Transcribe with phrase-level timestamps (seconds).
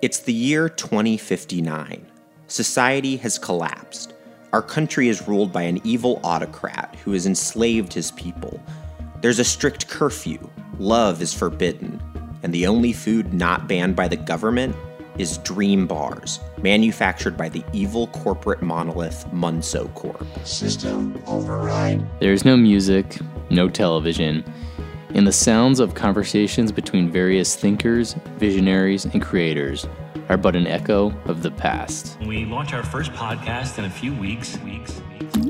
[0.00, 2.06] It's the year 2059.
[2.46, 4.14] Society has collapsed.
[4.52, 8.62] Our country is ruled by an evil autocrat who has enslaved his people.
[9.22, 10.38] There's a strict curfew,
[10.78, 12.00] love is forbidden,
[12.44, 14.76] and the only food not banned by the government
[15.18, 20.24] is dream bars, manufactured by the evil corporate monolith Munso Corp.
[20.46, 22.06] System override.
[22.20, 23.18] There's no music,
[23.50, 24.44] no television,
[25.14, 29.86] and the sounds of conversations between various thinkers, visionaries, and creators
[30.28, 32.18] are but an echo of the past.
[32.20, 34.58] We launch our first podcast in a few weeks.
[34.58, 35.00] Weeks.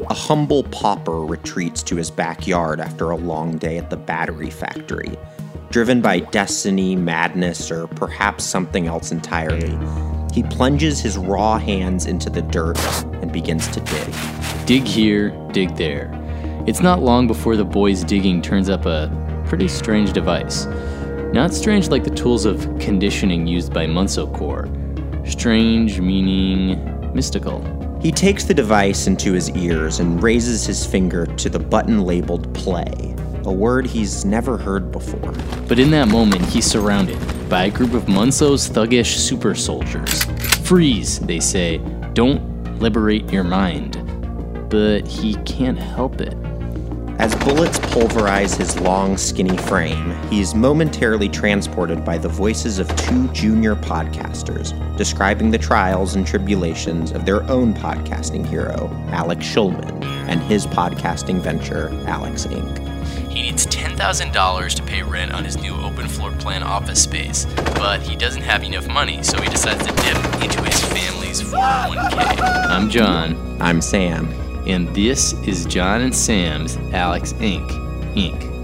[0.08, 5.16] A humble pauper retreats to his backyard after a long day at the battery factory.
[5.70, 9.76] Driven by destiny, madness, or perhaps something else entirely,
[10.32, 12.78] he plunges his raw hands into the dirt
[13.16, 14.14] and begins to dig.
[14.66, 16.10] Dig here, dig there.
[16.66, 19.08] It's not long before the boy's digging turns up a
[19.48, 20.66] pretty strange device.
[21.32, 24.68] Not strange like the tools of conditioning used by Munso Corps.
[25.26, 27.62] Strange meaning mystical.
[28.02, 32.54] He takes the device into his ears and raises his finger to the button labeled
[32.54, 35.32] play, a word he's never heard before.
[35.66, 37.18] But in that moment, he's surrounded
[37.48, 40.24] by a group of Munso's thuggish super soldiers.
[40.66, 41.78] Freeze, they say.
[42.12, 43.96] Don't liberate your mind.
[44.68, 46.36] But he can't help it.
[47.18, 52.94] As bullets pulverize his long, skinny frame, he is momentarily transported by the voices of
[52.94, 60.04] two junior podcasters describing the trials and tribulations of their own podcasting hero, Alex Schuman,
[60.28, 62.86] and his podcasting venture, Alex Inc.
[63.28, 68.00] He needs $10,000 to pay rent on his new open floor plan office space, but
[68.00, 72.40] he doesn't have enough money, so he decides to dip into his family's 401k.
[72.70, 74.47] I'm John, I'm Sam.
[74.68, 77.66] And this is John and Sam's Alex Inc.
[78.14, 78.58] Inc.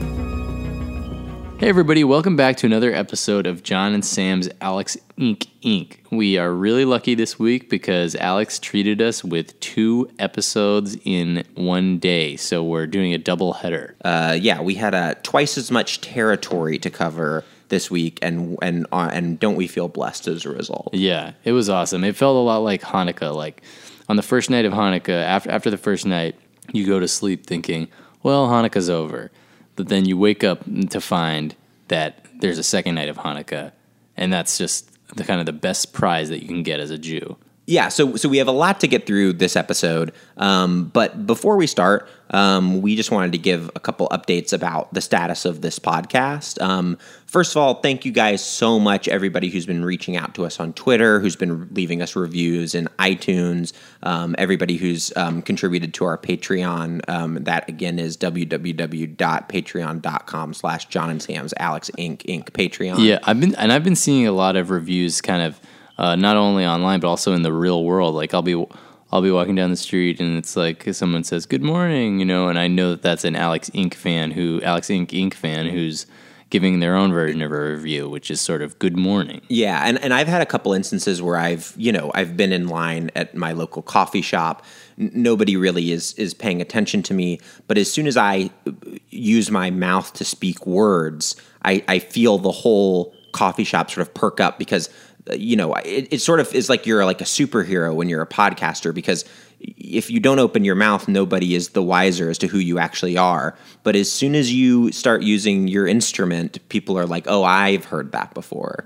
[1.59, 5.47] Hey everybody, welcome back to another episode of John and Sam's Alex Inc.
[5.63, 5.97] Inc.
[6.11, 11.99] We are really lucky this week because Alex treated us with two episodes in one
[11.99, 13.97] day, so we're doing a double header.
[14.05, 18.87] Uh, yeah, we had uh, twice as much territory to cover this week, and and
[18.93, 20.91] uh, and don't we feel blessed as a result?
[20.93, 22.05] Yeah, it was awesome.
[22.05, 23.35] It felt a lot like Hanukkah.
[23.35, 23.63] Like
[24.09, 26.37] on the first night of Hanukkah, after after the first night,
[26.73, 27.89] you go to sleep thinking,
[28.23, 29.31] "Well, Hanukkah's over,"
[29.77, 31.55] but then you wake up to find
[31.89, 33.73] that there's a second night of Hanukkah,
[34.17, 36.99] and that's just the kind of the best prize that you can get as a
[36.99, 37.37] Jew.
[37.67, 41.57] yeah so so we have a lot to get through this episode um, but before
[41.57, 45.61] we start um, we just wanted to give a couple updates about the status of
[45.61, 46.61] this podcast.
[46.61, 50.47] Um, first of all thank you guys so much everybody who's been reaching out to
[50.47, 53.73] us on twitter who's been leaving us reviews in itunes
[54.05, 57.01] um, everybody who's um, contributed to our patreon.
[57.09, 63.05] Um, that again is www.patreon.com slash john and sam's alex inc inc patreon.
[63.05, 65.61] Yeah, I've been and I've been seeing a lot of reviews, kind of
[65.99, 68.15] uh, not only online but also in the real world.
[68.15, 68.65] Like I'll be
[69.15, 72.49] I'll be walking down the street and it's like someone says good morning, you know,
[72.49, 73.95] and I know that that's an Alex Inc.
[73.95, 75.11] fan who Alex Inc.
[75.11, 75.35] Inc.
[75.35, 76.07] fan who's
[76.51, 79.41] giving their own version of a review, which is sort of good morning.
[79.49, 82.67] Yeah, and, and I've had a couple instances where I've you know I've been in
[82.67, 84.65] line at my local coffee shop.
[84.97, 87.39] Nobody really is is paying attention to me,
[87.69, 88.73] but as soon as I uh,
[89.11, 94.13] use my mouth to speak words, I, I feel the whole coffee shop sort of
[94.13, 94.89] perk up because
[95.33, 98.27] you know it, it sort of is like you're like a superhero when you're a
[98.27, 99.25] podcaster because
[99.61, 103.17] if you don't open your mouth, nobody is the wiser as to who you actually
[103.17, 103.57] are.
[103.83, 108.13] But as soon as you start using your instrument, people are like, "Oh, I've heard
[108.13, 108.85] that before."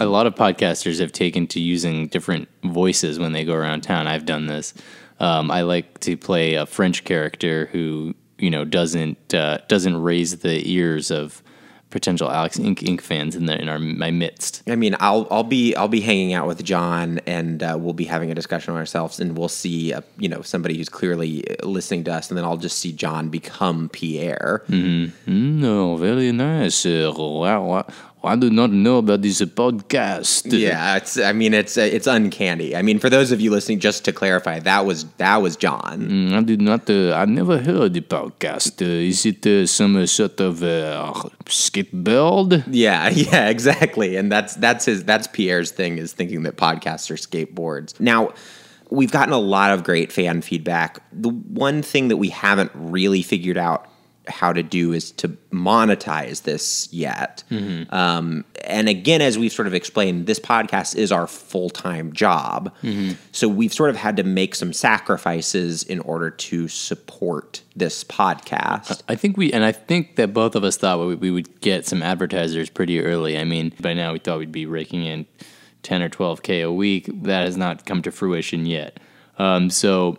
[0.00, 4.06] a lot of podcasters have taken to using different voices when they go around town.
[4.06, 4.74] I've done this.
[5.20, 10.38] Um, I like to play a French character who you know doesn't uh, doesn't raise
[10.38, 11.42] the ears of
[11.90, 13.00] potential Alex Ink Inc.
[13.00, 14.62] fans in the in our my midst.
[14.68, 18.04] I mean, I'll I'll be I'll be hanging out with John, and uh, we'll be
[18.04, 21.66] having a discussion on ourselves, and we'll see uh, you know somebody who's clearly uh,
[21.66, 24.62] listening to us, and then I'll just see John become Pierre.
[25.26, 26.84] No, very nice.
[26.84, 27.86] Uh, wow.
[28.24, 30.46] I do not know about this podcast.
[30.46, 32.74] Yeah, it's I mean it's it's uncanny.
[32.74, 36.08] I mean, for those of you listening, just to clarify, that was that was John.
[36.08, 36.90] Mm, I did not.
[36.90, 38.82] Uh, I've never heard the podcast.
[38.82, 41.12] Uh, is it uh, some uh, sort of uh,
[41.44, 42.64] skateboard?
[42.68, 44.16] Yeah, yeah, exactly.
[44.16, 47.98] And that's that's his that's Pierre's thing is thinking that podcasts are skateboards.
[48.00, 48.32] Now,
[48.90, 51.02] we've gotten a lot of great fan feedback.
[51.12, 53.88] The one thing that we haven't really figured out
[54.28, 57.42] how to do is to monetize this yet.
[57.90, 62.72] Um, and again, as we've sort of explained, this podcast is our full time job.
[63.32, 69.02] So we've sort of had to make some sacrifices in order to support this podcast.
[69.08, 71.86] I think we, and I think that both of us thought we, we would get
[71.86, 73.38] some advertisers pretty early.
[73.38, 75.26] I mean, by now we thought we'd be raking in
[75.82, 77.08] 10 or 12K a week.
[77.22, 78.98] That has not come to fruition yet.
[79.38, 80.18] Um, so,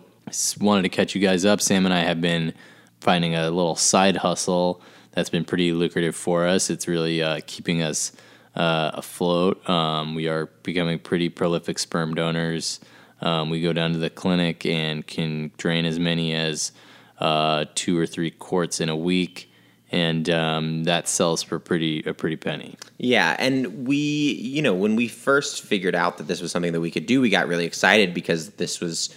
[0.60, 1.60] wanted to catch you guys up.
[1.60, 2.54] Sam and I have been
[3.00, 4.82] finding a little side hustle
[5.12, 6.70] that's been pretty lucrative for us.
[6.70, 8.12] It's really uh, keeping us
[8.54, 9.68] uh, afloat.
[9.68, 12.80] Um, we are becoming pretty prolific sperm donors.
[13.20, 16.72] Um, we go down to the clinic and can drain as many as
[17.18, 19.50] uh, two or three quarts in a week,
[19.92, 22.76] and um, that sells for pretty a pretty penny.
[22.96, 26.80] Yeah, and we, you know, when we first figured out that this was something that
[26.80, 29.14] we could do, we got really excited because this was,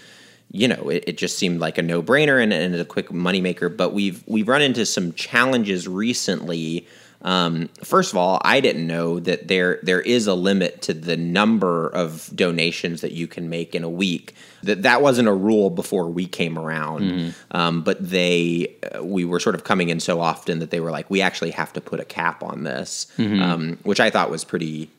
[0.54, 3.76] you know, it, it just seemed like a no brainer and, and a quick moneymaker.
[3.76, 6.88] But we've we've run into some challenges recently.
[7.24, 11.18] Um, first of all, I didn't know that there there is a limit to the
[11.18, 14.36] number of donations that you can make in a week.
[14.62, 19.40] That that wasn't a rule before we came around, um, but they uh, we were
[19.40, 22.00] sort of coming in so often that they were like, we actually have to put
[22.00, 23.08] a cap on this,
[23.42, 24.90] um, which I thought was pretty.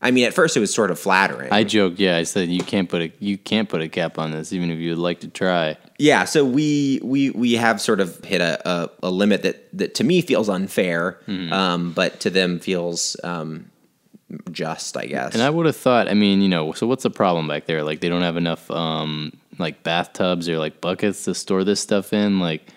[0.00, 1.50] I mean, at first it was sort of flattering.
[1.52, 4.30] I joked, yeah, I said you can't put a you can't put a cap on
[4.30, 5.76] this, even if you would like to try.
[5.98, 9.94] Yeah, so we we we have sort of hit a, a, a limit that that
[9.96, 11.52] to me feels unfair, Mm-hmm.
[11.52, 13.70] um, but to them feels um,
[14.52, 15.34] just, I guess.
[15.34, 17.82] And I would have thought, I mean, you know, so what's the problem back there?
[17.82, 22.12] Like they don't have enough um like bathtubs or like buckets to store this stuff
[22.12, 22.38] in.
[22.38, 22.68] Like,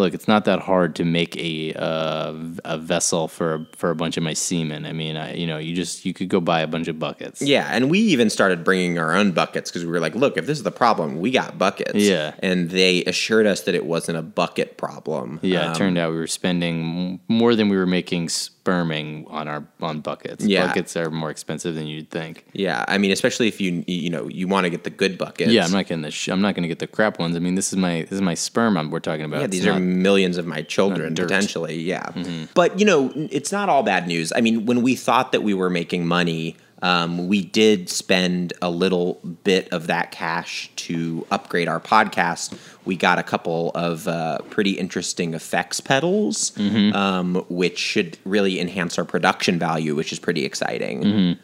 [0.00, 4.16] look, it's not that hard to make a uh, a vessel for for a bunch
[4.16, 4.84] of my semen.
[4.86, 7.40] I mean, I you know, you just you could go buy a bunch of buckets.
[7.40, 10.46] yeah, and we even started bringing our own buckets because we were like, look, if
[10.46, 11.94] this is the problem, we got buckets.
[11.94, 12.34] Yeah.
[12.40, 15.38] and they assured us that it wasn't a bucket problem.
[15.42, 18.28] Yeah, Um, it turned out we were spending more than we were making
[18.60, 20.44] sperming on our on buckets.
[20.44, 20.66] Yeah.
[20.66, 22.44] Buckets are more expensive than you'd think.
[22.52, 22.84] yeah.
[22.88, 25.50] I mean, especially if you you know you want to get the good buckets.
[25.50, 27.36] Yeah, I'm not getting the sh- I'm not going to get the crap ones.
[27.36, 29.38] I mean, this is my this is my sperm I'm, we're talking about.
[29.38, 31.80] Yeah, It's these are not- millions of my children potentially.
[31.80, 32.44] Yeah, mm-hmm.
[32.54, 34.32] but you know, it's not all bad news.
[34.36, 38.70] I mean, when we thought that we were making money, um, we did spend a
[38.70, 42.58] little bit of that cash to upgrade our podcast.
[42.84, 46.52] We got a couple of uh, pretty interesting effects pedals,
[46.94, 51.36] um, which should really enhance our production value, which is pretty exciting.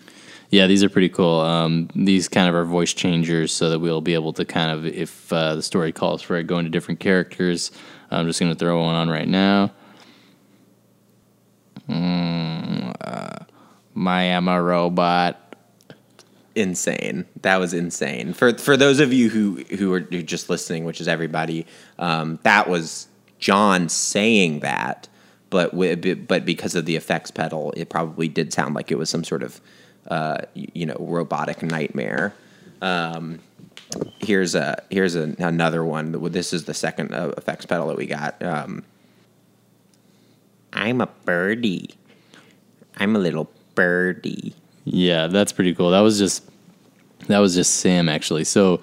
[0.51, 1.41] Yeah, these are pretty cool.
[1.41, 4.87] Um, these kind of are voice changers, so that we'll be able to kind of,
[4.87, 7.73] if uh, the story calls for it, go into different characters.
[8.13, 9.73] I'm just going to throw one on right now.
[11.89, 12.66] Mm,
[13.97, 15.57] my am a robot.
[16.55, 17.25] insane.
[17.43, 18.35] That was insane.
[18.35, 21.67] For for those of you who who are just listening, which is everybody,
[21.99, 23.09] um, that was
[23.39, 25.09] John saying that,
[25.51, 25.73] but
[26.29, 29.43] but because of the effects pedal, it probably did sound like it was some sort
[29.43, 29.61] of
[30.09, 32.35] uh, you know robotic nightmare.
[32.83, 33.41] Um,
[34.19, 36.13] here's a here's a, another one.
[36.33, 38.43] This is the second uh, effects pedal that we got.
[38.43, 38.85] Um,
[40.73, 41.95] I'm a birdie.
[42.99, 44.57] I'm a little birdie.
[44.85, 45.91] Yeah, that's pretty cool.
[45.93, 46.43] That was just
[47.29, 48.43] that was just Sam actually.
[48.43, 48.81] So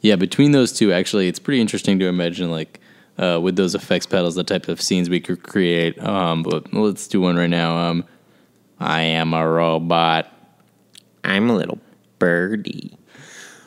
[0.00, 2.80] yeah, between those two, actually, it's pretty interesting to imagine like
[3.18, 6.02] uh, with those effects pedals, the type of scenes we could create.
[6.02, 7.76] Um, but let's do one right now.
[7.76, 8.04] Um,
[8.80, 10.32] I am a robot.
[11.24, 11.78] I'm a little
[12.18, 12.96] birdie.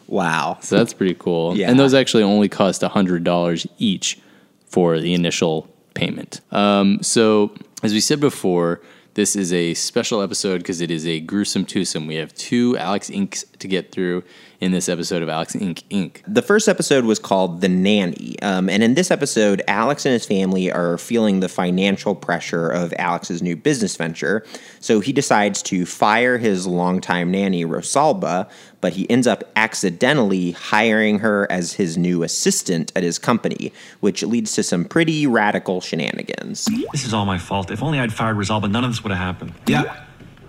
[0.08, 0.58] Wow.
[0.62, 1.56] So that's pretty cool.
[1.58, 1.70] Yeah.
[1.70, 4.20] And those actually only cost hundred dollars each
[4.68, 6.42] for the initial payment.
[6.52, 7.54] Um, so
[7.84, 8.82] as we said before,
[9.13, 12.08] this is a special episode because it is a gruesome twosome.
[12.08, 14.24] We have two Alex Inks to get through
[14.62, 16.22] in this episode of Alex Ink Inc.
[16.27, 18.39] The first episode was called The Nanny.
[18.41, 22.94] Um, and in this episode, Alex and his family are feeling the financial pressure of
[23.00, 24.46] Alex's new business venture.
[24.80, 28.50] So he decides to fire his longtime nanny, Rosalba,
[28.82, 34.24] but he ends up accidentally hiring her as his new assistant at his company, which
[34.24, 36.65] leads to some pretty radical shenanigans.
[36.91, 37.72] This is all my fault.
[37.72, 39.53] If only I'd fired Rosalba, none of this would have happened.
[39.67, 40.05] Yeah,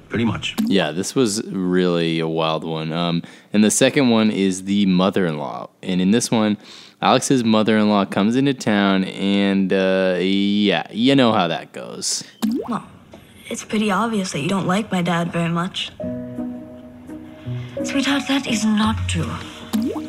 [0.08, 0.56] pretty much.
[0.66, 2.92] Yeah, this was really a wild one.
[2.92, 5.68] Um, and the second one is the mother-in-law.
[5.82, 6.58] And in this one,
[7.00, 12.22] Alex's mother-in-law comes into town, and uh, yeah, you know how that goes.
[12.68, 12.86] Well,
[13.48, 15.90] it's pretty obvious that you don't like my dad very much.
[17.84, 19.30] Sweetheart, that is not true.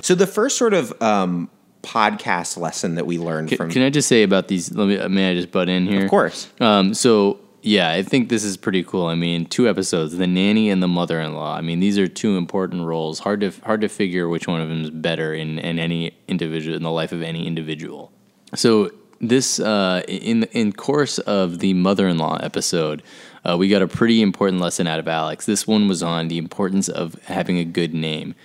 [0.02, 1.50] So the first sort of um,
[1.82, 3.72] podcast lesson that we learned Can, from.
[3.72, 4.72] can I just say about these?
[4.72, 5.08] Let me.
[5.08, 6.04] May I just butt in here?
[6.04, 6.50] of course.
[6.60, 9.06] Um, so yeah, I think this is pretty cool.
[9.06, 11.56] I mean, two episodes: the nanny and the mother-in-law.
[11.56, 13.20] I mean, these are two important roles.
[13.20, 16.76] Hard to hard to figure which one of them is better in, in any individual
[16.76, 18.12] in the life of any individual.
[18.54, 18.92] So
[19.22, 23.02] this uh, in in course of the mother-in-law episode,
[23.46, 25.46] uh, we got a pretty important lesson out of Alex.
[25.46, 28.36] This one was on the importance of having a good name.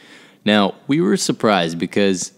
[0.45, 2.33] Now we were surprised because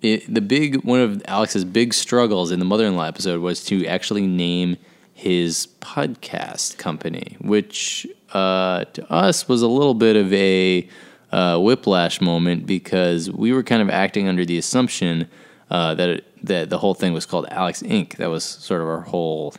[0.00, 4.26] it, the big one of Alex's big struggles in the mother-in-law episode was to actually
[4.26, 4.78] name
[5.18, 10.88] his podcast company, which uh, to us was a little bit of a
[11.32, 15.28] uh, whiplash moment because we were kind of acting under the assumption
[15.72, 18.16] uh, that it, that the whole thing was called Alex Inc.
[18.18, 19.56] That was sort of our whole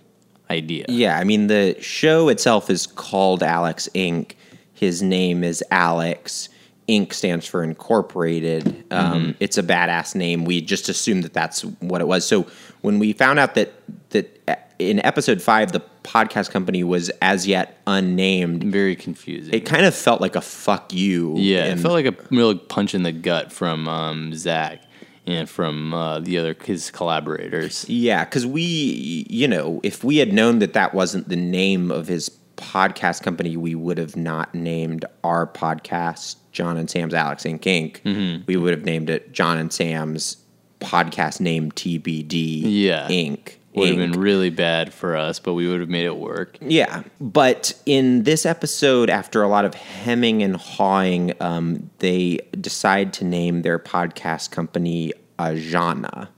[0.49, 0.85] idea.
[0.87, 4.35] Yeah, I mean the show itself is called Alex Inc.
[4.73, 6.47] His name is Alex.
[6.87, 7.11] Inc.
[7.11, 8.85] stands for Incorporated.
[8.91, 10.45] Um, It's a badass name.
[10.45, 12.25] We just assumed that that's what it was.
[12.25, 12.47] So
[12.79, 13.73] when we found out that
[14.11, 19.53] that in episode five the podcast company was as yet unnamed, Very confusing.
[19.53, 21.35] it kind of felt like a fuck you.
[21.37, 24.81] yeah, and- it felt like a real punch in the gut from um, Zach
[25.27, 27.87] and from uh, the other his collaborators.
[27.89, 32.07] Yeah, because we, you know, if we had known that that wasn't the name of
[32.07, 37.59] his podcast company, we would have not named our podcast John and Sam's Alex Inc.
[37.61, 38.01] Inc.
[38.01, 38.43] Mm-hmm.
[38.47, 40.37] We would have named it John and Sam's
[40.79, 43.07] podcast name TBD Yeah.
[43.09, 43.55] Inc.
[43.73, 46.57] Would have been really bad for us, but we would have made it work.
[46.59, 53.13] Yeah, but in this episode, after a lot of hemming and hawing, um, they decide
[53.13, 56.29] to name their podcast company Ajana.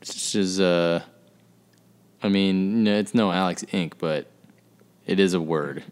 [0.00, 1.02] Which is, uh,
[2.22, 4.26] I mean, it's no Alex Inc., but
[5.06, 5.84] it is a word.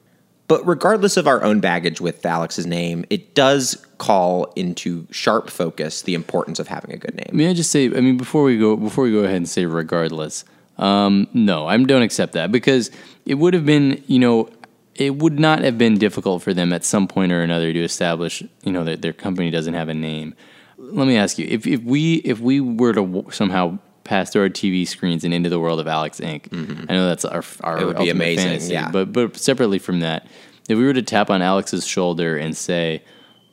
[0.46, 6.02] But regardless of our own baggage with Alex's name, it does call into sharp focus
[6.02, 7.30] the importance of having a good name.
[7.32, 7.86] May I just say?
[7.86, 10.44] I mean, before we go, before we go ahead and say regardless,
[10.76, 12.90] um, no, I don't accept that because
[13.24, 14.50] it would have been, you know,
[14.94, 18.42] it would not have been difficult for them at some point or another to establish,
[18.62, 20.34] you know, that their company doesn't have a name.
[20.76, 24.48] Let me ask you: if if we if we were to somehow pass through our
[24.48, 26.52] TV screens and into the world of Alex Inc.,
[26.88, 28.90] I know that's our our It would be ultimate amazing, fantasy, yeah.
[28.90, 30.26] But but separately from that,
[30.68, 33.02] if we were to tap on Alex's shoulder and say.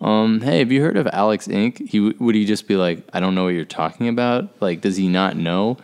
[0.01, 1.87] Um, hey, have you heard of Alex Inc?
[1.87, 4.49] He would he just be like, I don't know what you're talking about.
[4.59, 5.77] Like, does he not know?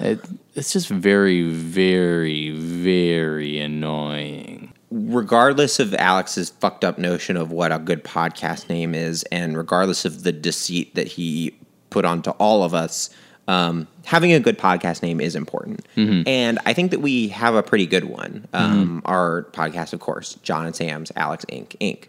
[0.00, 0.20] It,
[0.54, 4.72] it's just very, very, very annoying.
[4.90, 10.04] Regardless of Alex's fucked up notion of what a good podcast name is, and regardless
[10.04, 11.54] of the deceit that he
[11.90, 13.10] put onto all of us,
[13.48, 15.84] um, having a good podcast name is important.
[16.28, 18.46] And I think that we have a pretty good one.
[18.52, 21.76] Um, Our podcast, of course, John and Sam's Alex Inc.
[21.80, 22.06] Inc.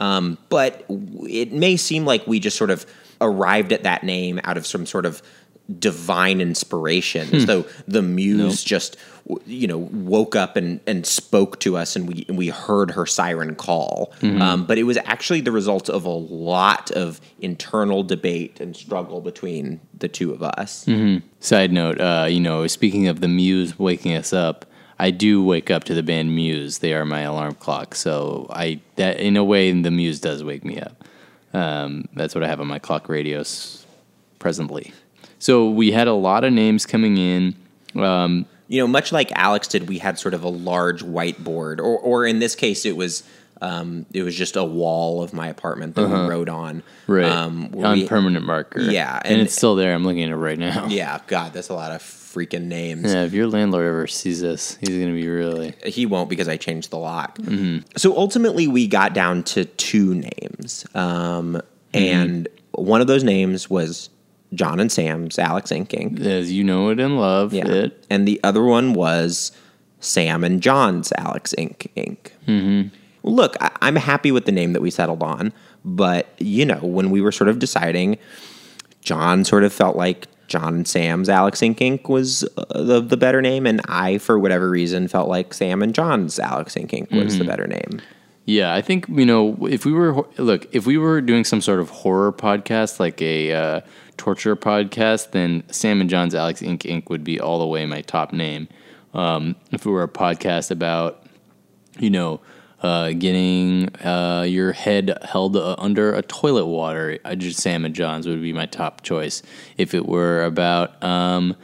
[0.00, 2.86] Um, but it may seem like we just sort of
[3.20, 5.22] arrived at that name out of some sort of
[5.78, 8.96] divine inspiration, as though the muse just
[9.46, 13.06] you know woke up and, and spoke to us, and we and we heard her
[13.06, 14.12] siren call.
[14.42, 19.20] Um, but it was actually the result of a lot of internal debate and struggle
[19.20, 20.84] between the two of us.
[21.40, 24.66] Side note, uh, you know, speaking of the Muse waking us up,
[24.98, 26.78] I do wake up to the band Muse.
[26.78, 27.94] They are my alarm clock.
[27.94, 31.04] So I that in a way, the Muse does wake me up.
[31.54, 33.86] Um, that's what I have on my clock radios
[34.38, 34.92] presently.
[35.42, 37.56] So we had a lot of names coming in.
[37.96, 41.98] Um, you know, much like Alex did, we had sort of a large whiteboard, or
[41.98, 43.24] or in this case, it was
[43.60, 46.84] um, it was just a wall of my apartment that we wrote on.
[47.08, 48.80] right Um, on we- permanent marker.
[48.82, 49.92] Yeah, and, and- it's still there.
[49.92, 50.86] I'm looking at it right now.
[50.88, 53.12] Yeah, God, that's a lot of freaking names.
[53.12, 55.74] Yeah, if your landlord ever sees this, he's gonna be really.
[55.84, 57.36] He won't because I changed the lock.
[57.96, 61.60] So ultimately, we got down to two names, um,
[61.92, 64.08] and one of those names was
[64.54, 65.88] John and Sam's Alex Inc.
[65.88, 66.20] Inc.
[66.24, 68.04] As you know it and love Yeah, it.
[68.10, 69.52] and the other one was
[70.00, 71.88] Sam and John's Alex Inc.
[71.96, 72.18] Inc.
[72.46, 72.88] Mm-hmm.
[73.24, 75.52] Look, I, I'm happy with the name that we settled on,
[75.84, 78.18] but you know, when we were sort of deciding,
[79.00, 81.76] John sort of felt like John and Sam's Alex Inc.
[81.78, 82.08] Inc.
[82.08, 85.94] was uh, the the better name, and I, for whatever reason, felt like Sam and
[85.94, 86.90] John's Alex Inc.
[86.90, 87.10] Inc.
[87.24, 88.00] was the better name.
[88.44, 91.78] Yeah, I think you know if we were look if we were doing some sort
[91.78, 93.80] of horror podcast like a uh,
[94.16, 96.80] torture podcast, then Sam and John's Alex Inc.
[96.80, 97.08] Inc.
[97.08, 98.68] would be all the way my top name.
[99.14, 101.24] Um, if it were a podcast about
[102.00, 102.40] you know
[102.80, 107.94] uh, getting uh, your head held uh, under a toilet water, I just Sam and
[107.94, 109.42] John's would be my top choice.
[109.78, 111.54] If it were about um,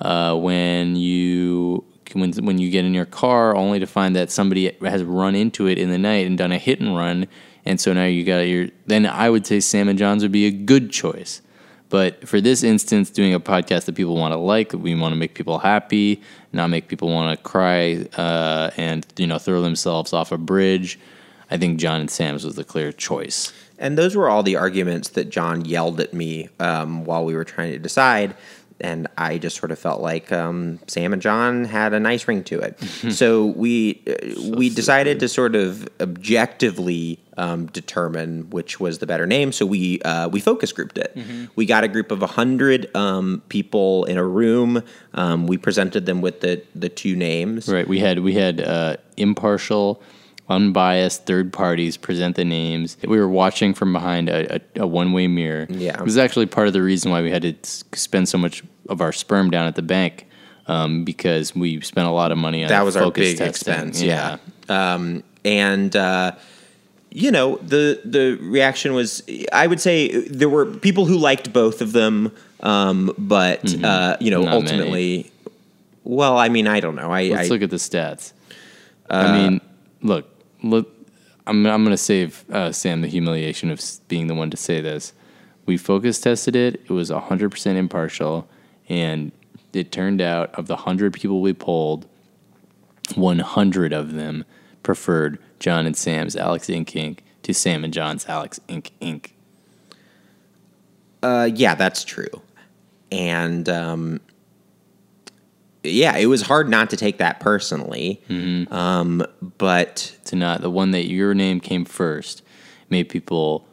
[0.00, 4.76] uh, when you when when you get in your car only to find that somebody
[4.80, 7.26] has run into it in the night and done a hit and run,
[7.64, 10.46] and so now you got your then I would say Sam and John's would be
[10.46, 11.42] a good choice.
[11.90, 15.16] But for this instance, doing a podcast that people want to like, we want to
[15.16, 16.20] make people happy,
[16.52, 20.98] not make people want to cry uh, and you know throw themselves off a bridge.
[21.50, 23.52] I think John and Sam's was the clear choice.
[23.78, 27.44] And those were all the arguments that John yelled at me um, while we were
[27.44, 28.34] trying to decide.
[28.80, 32.42] And I just sort of felt like um, Sam and John had a nice ring
[32.44, 32.80] to it.
[33.12, 39.26] so we uh, we decided to sort of objectively um, determine which was the better
[39.26, 39.52] name.
[39.52, 41.16] So we uh, we focus grouped it.
[41.56, 44.82] We got a group of hundred um, people in a room.
[45.14, 47.68] Um, we presented them with the the two names.
[47.68, 47.86] Right.
[47.86, 50.02] We had we had uh, impartial,
[50.48, 52.96] unbiased third parties present the names.
[53.02, 55.66] We were watching from behind a, a, a one way mirror.
[55.70, 55.98] Yeah.
[55.98, 57.54] It was actually part of the reason why we had to
[57.98, 60.26] spend so much of our sperm down at the bank
[60.66, 63.48] um, because we spent a lot of money on that was our big testing.
[63.48, 64.02] expense.
[64.02, 64.36] Yeah.
[64.68, 66.32] Um, and, uh,
[67.10, 69.22] you know, the, the reaction was,
[69.52, 72.32] I would say there were people who liked both of them.
[72.60, 74.50] Um, but, uh, you know, Mm-hmm.
[74.50, 75.32] Not ultimately,
[76.02, 77.10] well, I mean, I don't know.
[77.10, 78.32] I, Let's I look at the stats.
[79.08, 79.60] I mean,
[80.02, 80.26] look,
[80.64, 80.90] look.
[81.46, 85.12] I'm I'm gonna save uh, Sam the humiliation of being the one to say this.
[85.66, 86.82] We focus tested it.
[86.84, 88.48] It was 100 percent impartial,
[88.88, 89.32] and
[89.72, 92.06] it turned out of the hundred people we polled,
[93.14, 94.44] 100 of them
[94.82, 96.90] preferred John and Sam's Alex Inc.
[96.90, 97.18] Inc.
[97.42, 98.90] to Sam and John's Alex Inc.
[99.00, 99.30] Inc.
[101.22, 102.42] Uh, yeah, that's true.
[103.10, 104.20] And um,
[105.84, 108.22] yeah, it was hard not to take that personally.
[108.28, 108.72] Mm-hmm.
[108.72, 109.26] Um,
[109.58, 112.42] but to not the one that your name came first
[112.88, 113.66] made people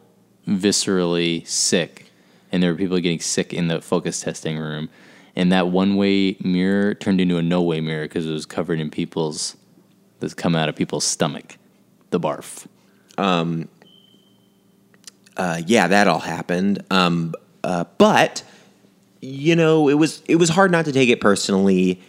[0.46, 2.10] viscerally sick
[2.50, 4.90] and there were people getting sick in the focus testing room
[5.36, 8.80] and that one way mirror turned into a no way mirror because it was covered
[8.80, 9.56] in people's
[10.18, 11.56] that's come out of people's stomach
[12.10, 12.66] the barf
[15.36, 16.84] uh, yeah, that all happened.
[16.90, 18.42] Um, uh, but
[19.22, 22.02] you know, it was it was hard not to take it personally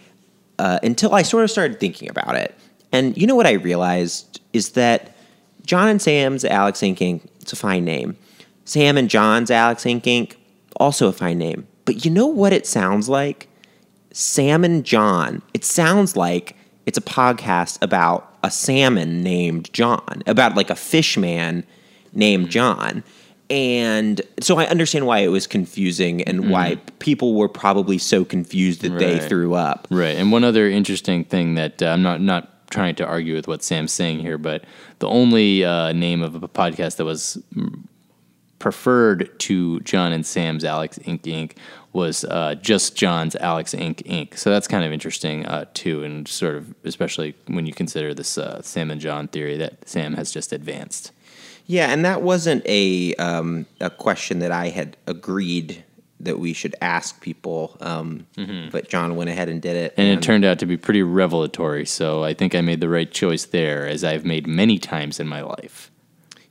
[0.58, 2.54] uh, until I sort of started thinking about it.
[2.92, 5.16] And you know what I realized is that
[5.64, 6.80] John and Sam's Alex.
[6.80, 7.22] Inc.
[7.40, 8.16] It's a fine name.
[8.64, 9.84] Sam and John's Alex.
[9.84, 10.34] Inc.
[10.76, 11.66] Also a fine name.
[11.84, 13.48] But you know what it sounds like?
[14.12, 15.40] Sam and John.
[15.54, 16.56] It sounds like
[16.86, 21.64] it's a podcast about a salmon named John, about like a fish man
[22.12, 23.02] named John.
[23.50, 28.80] And so I understand why it was confusing and why people were probably so confused
[28.80, 29.86] that they threw up.
[29.90, 30.16] Right.
[30.16, 33.62] And one other interesting thing that uh, I'm not not trying to argue with what
[33.62, 34.64] Sam's saying here, but
[34.98, 37.38] the only uh, name of a podcast that was
[38.58, 41.20] preferred to John and Sam's Alex Inc.
[41.22, 41.52] Inc.
[41.92, 44.02] was uh, just John's Alex Inc.
[44.04, 44.38] Inc.
[44.38, 48.38] So that's kind of interesting uh, too, and sort of especially when you consider this
[48.38, 51.12] uh, Sam and John theory that Sam has just advanced.
[51.66, 55.84] Yeah, and that wasn't a um, a question that I had agreed
[56.20, 58.26] that we should ask people, um,
[58.70, 59.94] but John went ahead and did it.
[59.96, 61.84] And it turned out to be pretty revelatory.
[61.84, 65.28] So I think I made the right choice there, as I've made many times in
[65.28, 65.90] my life.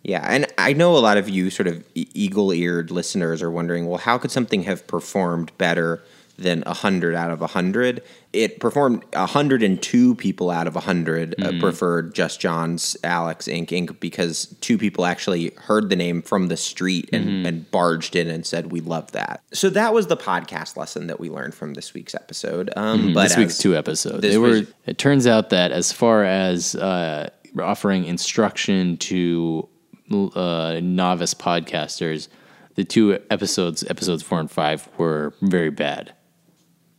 [0.04, 4.00] Yeah, and I know a lot of you sort of eagle-eared listeners are wondering, well,
[4.00, 6.04] how could something have performed better
[6.38, 8.02] than 100 out of 100?
[8.34, 13.68] It performed 102 people out of 100 uh, preferred Just John's Alex Inc.
[13.68, 14.00] Inc.
[14.00, 18.46] because two people actually heard the name from the street and, and barged in and
[18.46, 19.42] said, we love that.
[19.54, 22.72] So that was the podcast lesson that we learned from this week's episode.
[22.76, 24.22] Um, but this week's two episodes.
[24.22, 24.48] They were.
[24.50, 29.70] was- It turns out that as far as uh, offering instruction to
[30.12, 32.28] uh, novice podcasters,
[32.76, 36.14] the two episodes, episodes four and five, were very bad.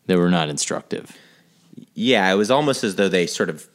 [0.06, 1.16] They were not instructive.
[1.94, 3.68] Yeah, it was almost as though they sort of,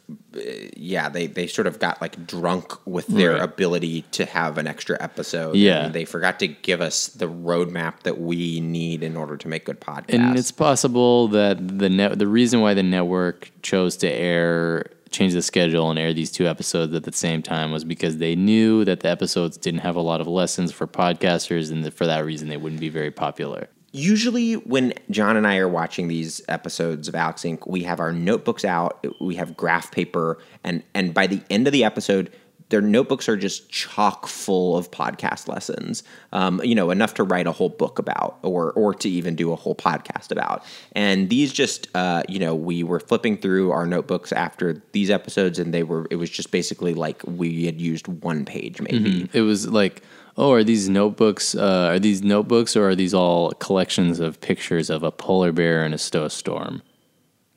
[0.78, 3.42] yeah, they, they sort of got like drunk with their Right.
[3.42, 5.56] ability to have an extra episode.
[5.58, 5.86] Yeah.
[5.86, 9.66] and they forgot to give us the roadmap that we need in order to make
[9.66, 10.14] good podcasts.
[10.14, 15.34] And it's possible that the net, the reason why the network chose to air, change
[15.34, 18.86] the schedule and air these two episodes at the same time was because they knew
[18.86, 22.24] that the episodes didn't have a lot of lessons for podcasters, and that for that
[22.24, 23.68] reason they wouldn't be very popular.
[23.92, 28.12] Usually, when John and I are watching these episodes of Alex Inc., we have our
[28.12, 32.32] notebooks out, we have graph paper, and and by the end of the episode,
[32.70, 36.04] their notebooks are just chock full of podcast lessons.
[36.32, 39.52] Um, you know, enough to write a whole book about, or or to even do
[39.52, 40.64] a whole podcast about.
[40.92, 45.58] And these just, uh, you know, we were flipping through our notebooks after these episodes,
[45.58, 46.06] and they were.
[46.12, 49.22] It was just basically like we had used one page, maybe.
[49.34, 50.04] It was like,
[50.40, 51.54] oh, are these notebooks?
[51.54, 55.84] Uh, are these notebooks, or are these all collections of pictures of a polar bear
[55.84, 56.82] and a snowstorm?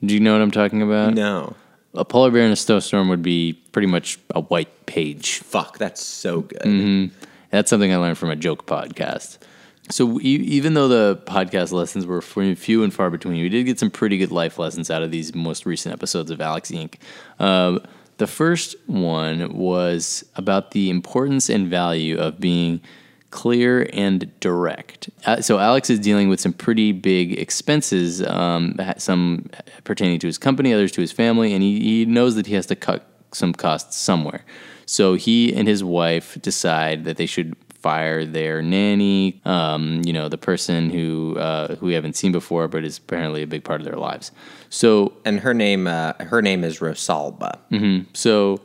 [0.05, 1.15] Do you know what I'm talking about?
[1.15, 1.55] No,
[1.95, 5.39] A polar bear and a snowstorm would be pretty much a white page.
[5.39, 7.11] fuck, that's so good.
[7.51, 9.39] That's something I learned from a joke podcast.
[9.91, 10.25] So e-
[10.59, 14.17] even though the podcast lessons were few and far between, we did get some pretty
[14.17, 16.95] good life lessons out of these most recent episodes of Alex Inc.
[17.39, 17.81] Um,
[18.23, 22.81] the first one was about the importance and value of being
[23.31, 25.11] clear and direct.
[25.41, 29.51] So Alex is dealing with some pretty big expenses, um, some
[29.83, 32.67] pertaining to his company, others to his family, and he, he knows that he has
[32.67, 34.45] to cut some costs somewhere.
[34.87, 40.29] So he and his wife decide that they should fire their nanny, um, you know,
[40.29, 43.81] the person who uh, who we haven't seen before, but is apparently a big part
[43.81, 44.31] of their lives.
[44.71, 47.59] So And her name, uh, her name is Rosalba.
[48.17, 48.61] so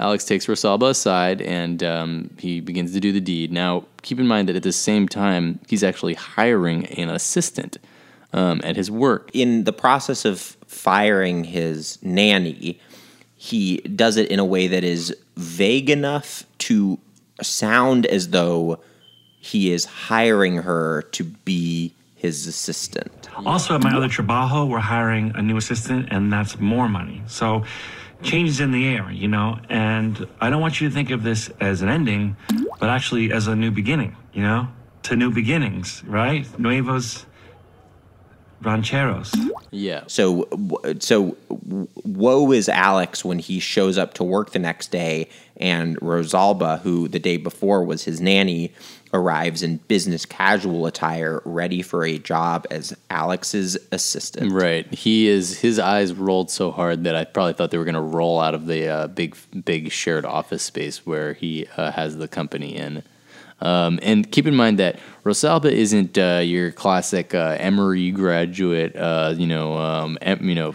[0.00, 3.52] Alex takes Rosalba aside and um, he begins to do the deed.
[3.52, 7.78] Now, keep in mind that at the same time, he's actually hiring an assistant
[8.32, 9.30] um, at his work.
[9.32, 12.80] in the process of firing his nanny,
[13.36, 16.98] he does it in a way that is vague enough to
[17.42, 18.80] sound as though
[19.40, 23.28] he is hiring her to be his assistant.
[23.44, 27.22] Also, at my other trabajo, we're hiring a new assistant, and that's more money.
[27.26, 27.64] So,
[28.22, 29.58] change is in the air, you know.
[29.68, 32.36] And I don't want you to think of this as an ending,
[32.80, 34.68] but actually as a new beginning, you know,
[35.02, 36.46] to new beginnings, right?
[36.58, 37.26] Nuevos
[38.62, 39.34] rancheros.
[39.70, 40.04] Yeah.
[40.06, 40.48] So,
[41.00, 41.36] so
[42.04, 47.08] woe is Alex when he shows up to work the next day, and Rosalba, who
[47.08, 48.72] the day before was his nanny,
[49.12, 54.52] arrives in business casual attire, ready for a job as Alex's assistant.
[54.52, 54.92] Right.
[54.92, 55.60] He is.
[55.60, 58.54] His eyes rolled so hard that I probably thought they were going to roll out
[58.54, 63.04] of the uh, big, big shared office space where he uh, has the company in.
[63.60, 68.94] Um, and keep in mind that Rosalba isn't uh, your classic uh, Emory graduate.
[68.96, 70.74] Uh, you know, um, em, you know,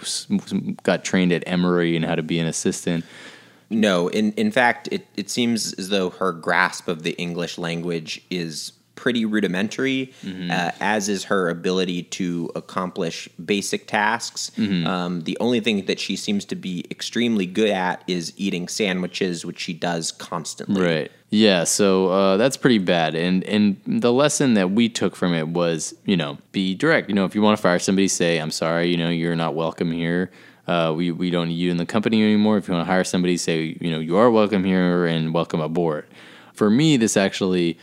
[0.84, 3.06] got trained at Emory and how to be an assistant.
[3.70, 8.22] No, in in fact, it, it seems as though her grasp of the English language
[8.32, 10.14] is pretty rudimentary,
[10.52, 14.52] uh, as is her ability to accomplish basic tasks.
[14.60, 19.46] Um, the only thing that she seems to be extremely good at is eating sandwiches,
[19.46, 20.82] which she does constantly.
[20.82, 21.12] Right.
[21.30, 21.64] Yeah.
[21.64, 23.16] So uh, that's pretty bad.
[23.16, 27.08] And and the lesson that we took from it was, you know, be direct.
[27.08, 28.90] You know, if you want to fire somebody, say, "I'm sorry.
[28.90, 30.30] You know, you're not welcome here.
[30.68, 33.06] Uh, we we don't need you in the company anymore." If you want to hire
[33.06, 36.06] somebody, say, you know, you are welcome here and welcome aboard.
[36.54, 37.78] For me, this actually.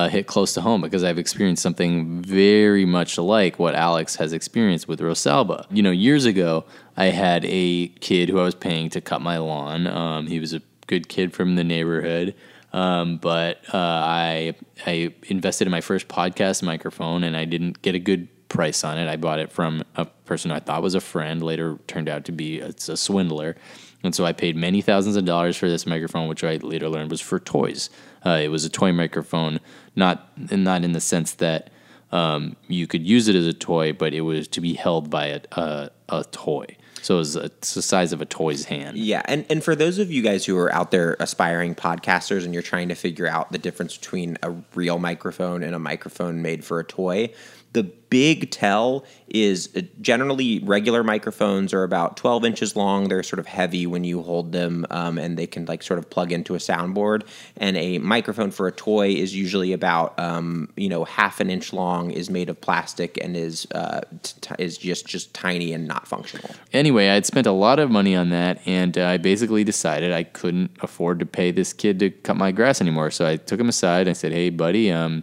[0.00, 4.32] Uh, hit close to home because I've experienced something very much like what Alex has
[4.32, 5.66] experienced with Rosalba.
[5.70, 6.64] You know, years ago,
[6.96, 9.86] I had a kid who I was paying to cut my lawn.
[9.86, 12.34] Um, he was a good kid from the neighborhood.
[12.72, 14.54] Um, but uh, I
[14.86, 18.96] I invested in my first podcast microphone and I didn't get a good price on
[18.96, 19.06] it.
[19.06, 22.32] I bought it from a person I thought was a friend, later turned out to
[22.32, 23.54] be it's a swindler.
[24.02, 27.10] And so I paid many thousands of dollars for this microphone, which I later learned
[27.10, 27.90] was for toys.
[28.24, 29.60] Uh, it was a toy microphone,
[29.94, 31.70] not not in the sense that
[32.12, 35.26] um, you could use it as a toy, but it was to be held by
[35.26, 36.76] a a, a toy.
[37.02, 38.98] So it was a, it's the size of a toy's hand.
[38.98, 42.52] Yeah, and, and for those of you guys who are out there aspiring podcasters and
[42.52, 46.64] you're trying to figure out the difference between a real microphone and a microphone made
[46.64, 47.32] for a toy,
[47.72, 53.08] the big tell is uh, generally regular microphones are about 12 inches long.
[53.08, 56.10] They're sort of heavy when you hold them, um, and they can like sort of
[56.10, 57.22] plug into a soundboard.
[57.56, 61.72] And a microphone for a toy is usually about um, you know half an inch
[61.72, 66.08] long, is made of plastic, and is uh, t- is just just tiny and not
[66.08, 66.50] functional.
[66.72, 70.24] anyway, I'd spent a lot of money on that, and uh, I basically decided I
[70.24, 73.12] couldn't afford to pay this kid to cut my grass anymore.
[73.12, 74.08] So I took him aside.
[74.08, 75.22] I said, "Hey, buddy, um,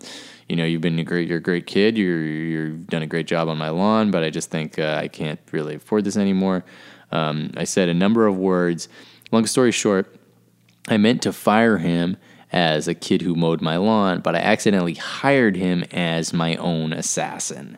[0.50, 1.98] you know, you've been a great, you're a great kid.
[1.98, 5.08] You're you've done a great job on my lawn, but I just think uh, I
[5.08, 6.64] can't really afford this anymore."
[7.12, 8.90] Um, I said a number of words.
[9.32, 10.16] Long story short,
[10.88, 12.18] I meant to fire him
[12.52, 16.94] as a kid who mowed my lawn, but I accidentally hired him as my own
[16.94, 17.78] assassin.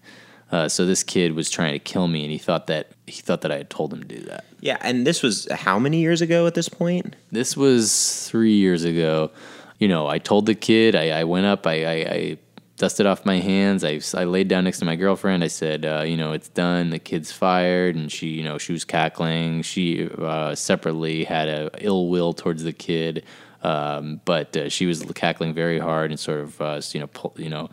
[0.51, 3.41] Uh, so this kid was trying to kill me, and he thought that he thought
[3.41, 4.45] that I had told him to do that.
[4.61, 7.15] Yeah, and this was how many years ago at this point?
[7.31, 9.31] This was three years ago.
[9.77, 10.95] You know, I told the kid.
[10.95, 11.65] I, I went up.
[11.65, 12.37] I, I, I
[12.79, 13.83] dusted off my hands.
[13.83, 15.43] I, I laid down next to my girlfriend.
[15.43, 16.89] I said, uh, you know, it's done.
[16.89, 19.61] The kid's fired, and she, you know, she was cackling.
[19.61, 23.25] She uh, separately had a ill will towards the kid,
[23.61, 27.35] um, but uh, she was cackling very hard and sort of, uh, you know, pull,
[27.37, 27.69] you know,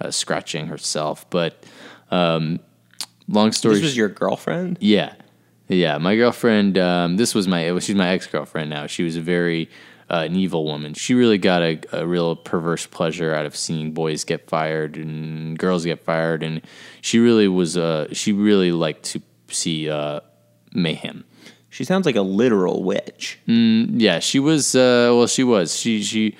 [0.00, 1.28] uh, scratching herself.
[1.28, 1.62] But
[2.10, 2.58] um,
[3.28, 3.74] long story.
[3.74, 4.78] This was your girlfriend?
[4.80, 5.14] Yeah,
[5.68, 5.98] yeah.
[5.98, 6.78] My girlfriend.
[6.78, 7.78] Um, this was my.
[7.78, 8.86] She's my ex girlfriend now.
[8.86, 9.68] She was a very
[10.10, 10.94] uh, an evil woman.
[10.94, 15.58] She really got a, a real perverse pleasure out of seeing boys get fired and
[15.58, 16.62] girls get fired, and
[17.00, 17.76] she really was.
[17.76, 20.20] Uh, she really liked to see uh,
[20.72, 21.24] mayhem.
[21.70, 23.38] She sounds like a literal witch.
[23.46, 24.74] Yeah, she was.
[24.74, 25.76] Uh, well, she was.
[25.76, 26.36] She she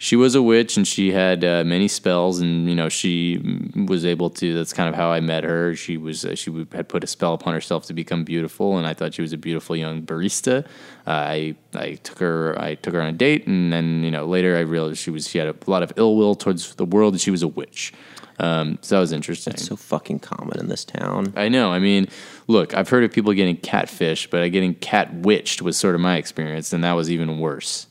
[0.00, 3.42] she was a witch, and she had uh, many spells, and you know she
[3.74, 4.54] was able to.
[4.54, 5.74] That's kind of how I met her.
[5.74, 8.94] She was uh, she had put a spell upon herself to become beautiful, and I
[8.94, 10.64] thought she was a beautiful young barista.
[11.04, 14.24] Uh, I I took her I took her on a date, and then you know
[14.24, 17.14] later I realized she was she had a lot of ill will towards the world,
[17.14, 17.92] and she was a witch.
[18.38, 19.56] Um, so that was interesting.
[19.56, 21.32] So fucking common in this town.
[21.34, 21.72] I know.
[21.72, 22.06] I mean,
[22.46, 26.18] look, I've heard of people getting catfish, but getting cat witched was sort of my
[26.18, 27.87] experience, and that was even worse.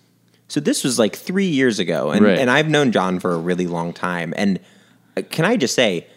[0.47, 2.37] So this was like three years ago, and, Right.
[2.39, 4.33] and I've known John for a really long time.
[4.37, 4.59] And
[5.17, 6.07] uh, can I just say,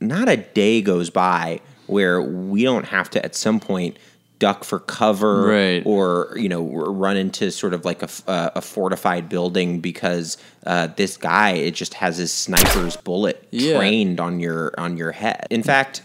[0.00, 3.98] not a day goes by where we don't have to at some point
[4.38, 5.82] duck for cover Right.
[5.84, 10.86] or you know run into sort of like a, uh, a fortified building because uh,
[10.96, 13.76] this guy it just has his sniper's bullet Yeah.
[13.78, 15.46] trained on your on your head.
[15.50, 16.02] In fact,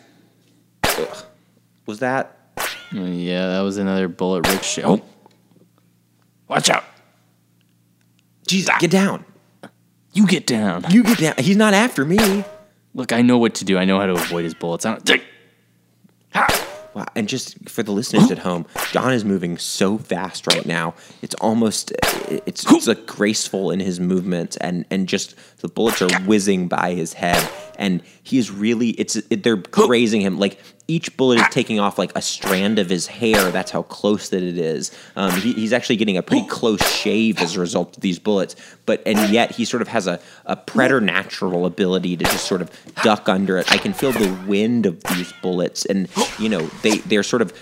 [0.84, 1.18] ugh,
[1.86, 2.36] was that
[2.92, 4.84] Yeah, that was another bullet ricochet.
[4.84, 5.02] Oh,
[6.48, 6.84] watch out!
[8.48, 8.70] Jesus?
[8.72, 8.78] Ah.
[8.80, 9.26] Get down!
[10.14, 10.86] You get down.
[10.90, 11.34] You get down!
[11.38, 12.44] He's not after me.
[12.94, 13.78] Look, I know what to do.
[13.78, 14.86] I know how to avoid his bullets.
[14.86, 15.22] I don't.
[16.94, 17.06] Wow.
[17.16, 20.94] And just for the listeners at home, John is moving so fast right now.
[21.24, 21.92] It's almost
[22.30, 26.94] it's, it's like graceful in his movements and and just the bullets are whizzing by
[26.94, 31.80] his head and he's really it's it, they're grazing him like each bullet is taking
[31.80, 33.52] off like a strand of his hair.
[33.52, 34.92] That's how close that it is.
[35.16, 38.56] Um, he, he's actually getting a pretty close shave as a result of these bullets.
[38.86, 42.70] But and yet he sort of has a, a preternatural ability to just sort of
[43.02, 43.72] duck under it.
[43.72, 47.54] I can feel the wind of these bullets, and you know they they're sort of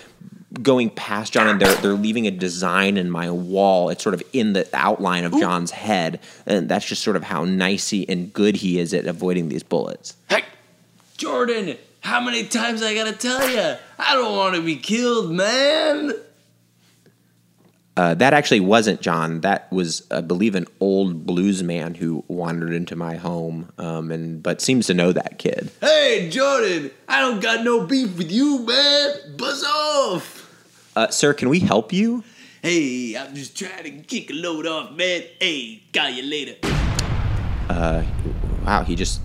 [0.60, 3.88] going past John and they're they're leaving a design in my wall.
[3.88, 7.44] It's sort of in the outline of John's head, and that's just sort of how
[7.44, 10.16] nicey and good he is at avoiding these bullets.
[10.28, 10.42] Hey,
[11.16, 11.76] Jordan!
[12.02, 13.76] How many times I gotta tell you?
[13.98, 16.12] I don't want to be killed, man.
[17.96, 19.42] Uh, that actually wasn't John.
[19.42, 24.42] That was, I believe, an old blues man who wandered into my home, um, and
[24.42, 25.70] but seems to know that kid.
[25.80, 26.90] Hey, Jordan!
[27.06, 29.36] I don't got no beef with you, man.
[29.36, 30.50] Buzz off.
[30.96, 32.24] Uh, sir, can we help you?
[32.62, 35.22] Hey, I'm just trying to kick a load off, man.
[35.40, 36.56] Hey, call you later.
[37.68, 38.02] Uh,
[38.64, 39.20] Wow, he just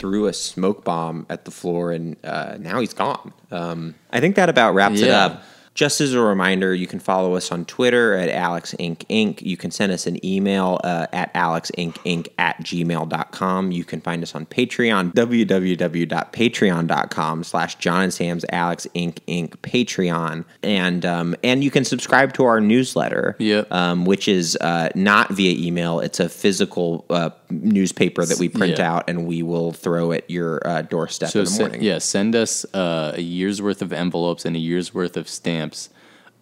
[0.00, 3.32] threw a smoke bomb at the floor, and uh, now he's gone.
[3.52, 5.44] Um, I think that about wraps it up.
[5.80, 8.98] Just as a reminder, you can follow us on Twitter at Alex Inc.
[9.08, 9.40] Inc.
[9.40, 13.72] You can send us an email uh, at alexincinc at gmail.com.
[13.72, 19.20] You can find us on Patreon, www.patreon.com slash John and Sam's Alex Inc.
[19.26, 19.52] Inc.
[19.62, 20.44] Patreon.
[20.62, 23.72] And, um, and you can subscribe to our newsletter, Yep.
[23.72, 26.00] um, which is uh, not via email.
[26.00, 28.96] It's a physical uh, newspaper that we print Yeah.
[28.96, 31.82] out and we will throw at your uh, doorstep So in the morning.
[31.82, 35.69] yeah, send us uh, a year's worth of envelopes and a year's worth of stamps,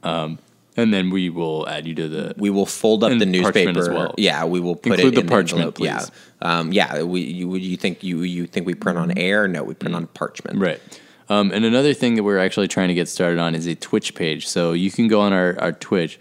[0.02, 0.38] um,
[0.76, 2.34] and then we will add you to the.
[2.36, 4.14] We will fold up the newspaper as well.
[4.16, 5.84] Yeah, we will put Include it the in parchment, envelope.
[5.84, 6.10] Yeah, please.
[6.42, 7.02] um, yeah.
[7.02, 9.48] We you you think you you think we print on air?
[9.48, 10.60] No, we print on parchment.
[10.60, 10.80] Right.
[11.28, 14.14] Um, and another thing that we're actually trying to get started on is a Twitch
[14.14, 14.46] page.
[14.46, 16.18] So you can go on our, our Twitch.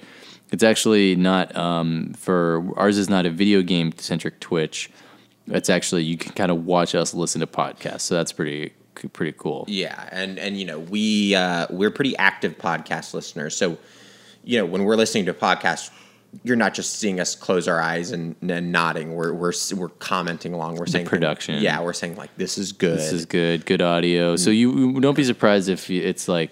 [0.52, 4.90] It's actually not um, for ours is not a video game centric Twitch.
[5.48, 8.02] It's actually you can kind of watch us listen to podcasts.
[8.02, 8.74] So that's pretty
[9.14, 9.66] pretty cool.
[9.68, 13.56] Yeah, and and you know we uh, we're pretty active podcast listeners.
[13.56, 13.78] So
[14.44, 15.92] you know when we're listening to podcasts,
[16.44, 19.16] you're not just seeing us close our eyes and, and nodding.
[19.16, 20.76] We're we're we're commenting along.
[20.76, 21.62] We're saying production.
[21.62, 22.98] Yeah, we're saying like this is good.
[22.98, 24.36] This is good, good audio.
[24.36, 26.52] So you you don't be surprised if it's like,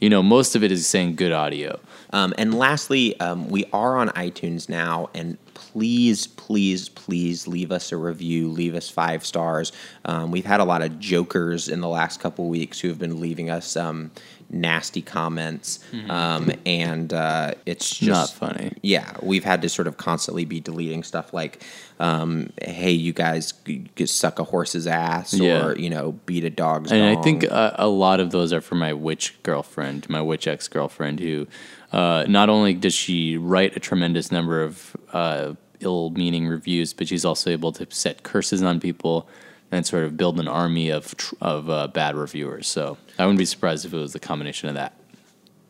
[0.00, 1.80] you know, most of it is saying good audio.
[2.12, 7.92] Um, and lastly, um, we are on iTunes now, and please, please, please leave us
[7.92, 8.48] a review.
[8.48, 9.72] Leave us five stars.
[10.04, 13.20] Um, we've had a lot of jokers in the last couple weeks who have been
[13.20, 14.10] leaving us um,
[14.52, 18.72] nasty comments, um, and uh, it's just Not funny.
[18.82, 21.62] Yeah, we've had to sort of constantly be deleting stuff like,
[21.98, 25.64] um, "Hey, you guys, g- g- suck a horse's ass," Yeah.
[25.66, 26.92] or you know, beat a dog's.
[26.92, 30.46] And I think uh, a lot of those are for my witch girlfriend, my witch
[30.46, 31.46] ex girlfriend, who
[31.92, 37.08] uh, not only does she write a tremendous number of uh, ill meaning reviews, but
[37.08, 39.28] she's also able to set curses on people
[39.72, 42.68] and sort of build an army of of uh, bad reviewers.
[42.68, 44.94] So I wouldn't be surprised if it was the combination of that.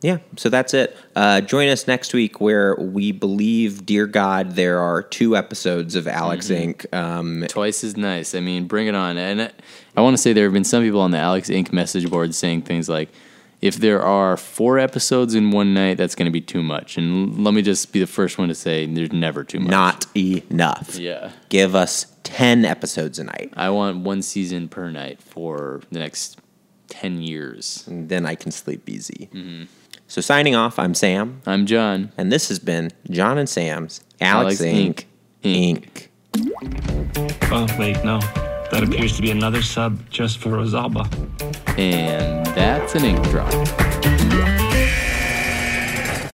[0.01, 0.97] Yeah, so that's it.
[1.15, 6.09] Uh, join us next week where we believe, dear God, there are two episodes of
[6.09, 6.93] Alex Inc.
[6.93, 8.35] Um, Twice is nice.
[8.35, 9.17] I mean, bring it on.
[9.17, 9.51] And I,
[9.95, 11.71] I want to say there have been some people on the Alex Inc.
[11.71, 13.07] message board saying things like,
[13.61, 16.97] if there are four episodes in one night, that's going to be too much.
[16.97, 19.71] And let me just be the first one to say there's never too much.
[19.71, 20.97] not enough.
[20.97, 21.31] Yeah.
[21.47, 23.53] Give us 10 episodes a night.
[23.55, 26.39] I want one season per night for the next
[26.89, 27.85] 10 years.
[27.87, 29.29] And then I can sleep easy.
[29.33, 29.63] Mm-hmm.
[30.07, 32.11] So, signing off, I'm Sam, I'm John.
[32.17, 35.05] and this has been John and Sam's Alex, Alex Inc.
[35.43, 36.07] Inc.
[36.33, 37.39] Inc.
[37.51, 38.19] Oh, wait, no.
[38.71, 41.07] That appears to be another sub just for Rosalba.
[41.77, 43.51] And that's an ink drop.